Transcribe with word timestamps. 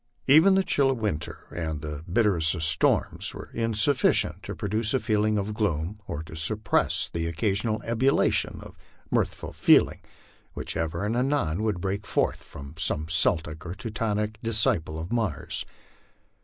Even 0.25 0.55
the 0.55 0.63
chill 0.63 0.89
of 0.89 0.97
winter 0.97 1.45
and 1.55 1.81
the 1.81 2.03
bitterest 2.11 2.55
of 2.55 2.63
storms 2.63 3.35
were 3.35 3.51
insufficient 3.53 4.41
to 4.41 4.55
produce 4.55 4.95
a 4.95 4.99
feeling 4.99 5.37
of 5.37 5.53
gloom, 5.53 5.99
or 6.07 6.23
to 6.23 6.35
suppress 6.35 7.07
the 7.07 7.27
oc 7.27 7.35
casional 7.35 7.83
ebullition 7.83 8.59
of 8.63 8.79
mirthful 9.11 9.53
feeling 9.53 10.01
which 10.55 10.75
ever 10.75 11.05
and 11.05 11.15
anon 11.15 11.61
would 11.61 11.79
break 11.79 12.07
forth 12.07 12.41
from 12.41 12.73
some 12.79 13.07
Celtic 13.07 13.63
or 13.63 13.75
Teutonic 13.75 14.39
disciple 14.41 14.97
of 14.97 15.11
Mars. 15.11 15.67